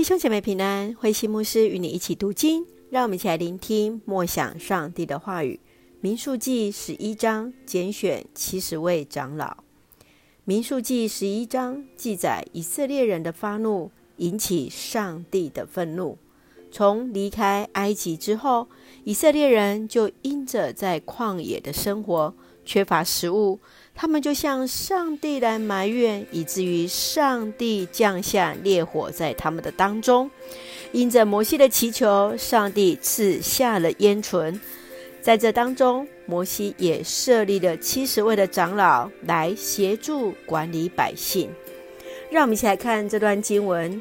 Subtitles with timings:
[0.00, 5.60] 弟兄姐妹平安，慧心牧师与你一起读经，让我们一起来聆听默想上帝的话语。
[6.00, 9.58] 民数记十一章拣选七十位长老。
[10.44, 16.16] 民数记十一章记载以色列人的发怒引起上帝的愤怒。
[16.72, 18.68] 从离开埃及之后，
[19.04, 22.34] 以色列人就因着在旷野的生活
[22.64, 23.58] 缺乏食物，
[23.94, 30.30] 他们就向上帝来埋怨，以至于上帝降下烈火在他们的当中。
[30.92, 34.58] 因着摩西的祈求，上帝赐下了烟雪。
[35.20, 41.50] 在这当中，摩西也设立了七十位的长老来协助管理百姓。
[42.30, 44.00] 让我们一起来看这段经文。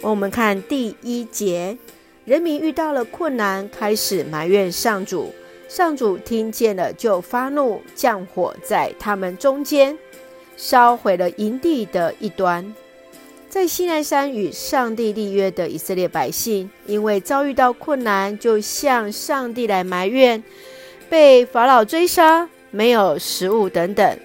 [0.00, 1.76] 我们看第一节，
[2.24, 5.32] 人民遇到了困难，开始埋怨上主。
[5.74, 9.98] 上主听见了，就发怒，降火在他们中间，
[10.56, 12.72] 烧毁了营地的一端。
[13.48, 20.40] 在西奈山与上帝立约的以色列百姓，因为遭遇到困难，就向上帝来埋怨，
[21.08, 24.18] 被法老追杀，没有食物等等。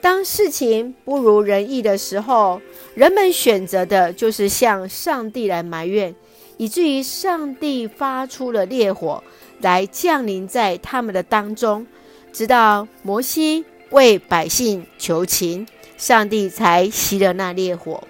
[0.00, 2.62] 当事情不如人意的时候，
[2.94, 6.14] 人们选择的就是向上帝来埋怨，
[6.62, 9.20] 以至于上帝发出了烈火
[9.62, 11.84] 来降临在他们的当中，
[12.32, 18.04] 直到摩西为百姓求情，上帝才熄了那烈火。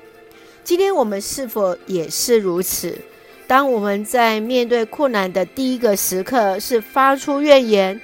[0.62, 2.98] 今天我们是否也是如此？
[3.47, 7.98] 当我们在面对困难的第一个时刻，是发出怨言，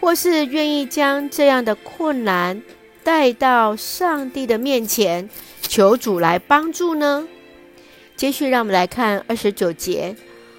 [0.00, 2.60] 或是愿意将这样的困难
[3.04, 7.28] 带到上帝的面前，求主来帮助呢？
[8.22, 10.14] 接续，让我们来看二十九节：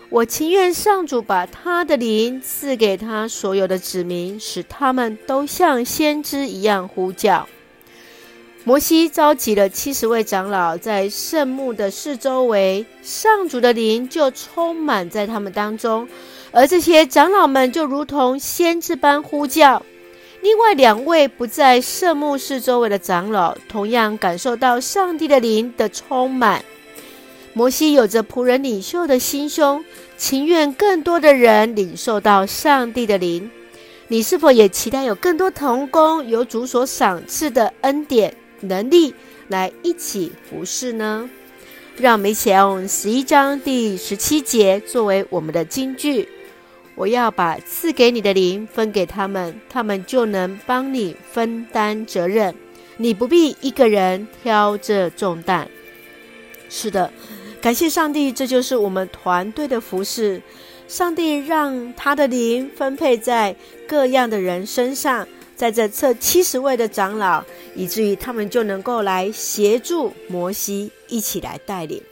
[0.10, 7.48] 我情愿上主把他的灵赐给他所有的子民，使他们都像先知一样呼叫。
[8.66, 16.06] 摩西召集了七十位长老，在圣墓的四周围，上主的灵就充满在他们当中，
[16.52, 19.82] 而这些长老们就如同先知般呼叫。
[20.42, 26.62] 另外两位不在圣墓四周围的长老，同样感受到上帝的灵的充满。
[27.54, 29.84] 摩西有着仆人领袖的心胸，
[30.18, 33.50] 情愿更多的人领受到上帝的灵。
[34.08, 38.36] 你是否也期待有更多同工，有主所赏赐的恩典？
[38.62, 39.14] 能力
[39.50, 41.30] 来一起服侍呢？
[41.98, 46.30] 让我们一起用十一章第十七节作为我们的金句。
[46.96, 52.56] 我要把赐给你的灵分给他们，他们就能帮你分担责任。
[52.98, 55.68] 你不必一个人挑这重担。
[56.70, 57.12] 是的，
[57.64, 60.42] 感谢上帝，这就是我们团队的服侍。
[60.90, 63.56] 上帝让他的灵分配在
[63.88, 65.26] 各样的人身上。
[65.56, 67.42] 在这这七十位的长老，
[67.74, 72.04] 以至于他们就能够来协助摩西一起来带领。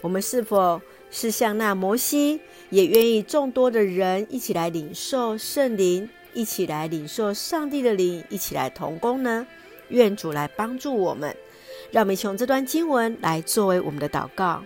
[0.00, 2.38] 我们是否是像那摩西，
[2.70, 9.44] 也愿意众多的人一起来领受圣灵，一起来领受上帝的灵，一起来同工呢？
[9.88, 11.34] 愿主来帮助我们，
[11.90, 14.62] 让我们从这段经文来作为我们的祷告。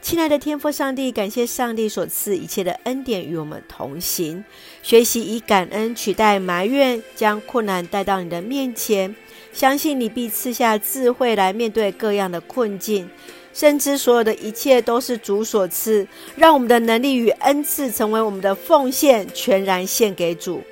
[0.00, 4.42] 亲爱的天父上帝，感谢上帝所赐一切的恩典与我们同行。
[4.82, 9.14] 学习以感恩取代埋怨，将困难带到你的面前，
[9.52, 13.10] 相信你必赐下智慧来面对各样的困境。
[13.52, 20.62] 深知所有的一切都是主所赐，让我们的能力与恩赐成为我们的奉献，全然献给主。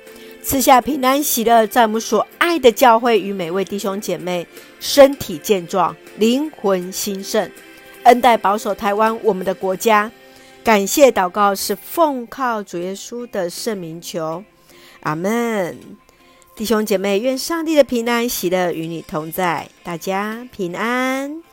[0.41, 4.47] 赐下平安喜乐，在我们所爱的教会与每位弟兄姐妹
[4.79, 7.51] 身体健壮，灵魂兴盛。
[8.07, 10.09] 恩待保守台湾，我们的国家。
[10.63, 14.43] 感谢祷告是奉靠主耶稣的圣名求，
[15.01, 15.77] 阿门。
[16.55, 21.43] 弟兄姐妹，愿上帝的平安喜乐与你同在，大家平安。